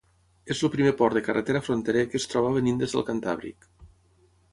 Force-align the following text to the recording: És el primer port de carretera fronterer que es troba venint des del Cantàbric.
És 0.53 0.61
el 0.67 0.71
primer 0.75 0.93
port 1.01 1.17
de 1.17 1.21
carretera 1.27 1.61
fronterer 1.67 2.03
que 2.13 2.17
es 2.21 2.25
troba 2.31 2.55
venint 2.57 2.81
des 2.85 2.97
del 2.97 3.05
Cantàbric. 3.11 3.69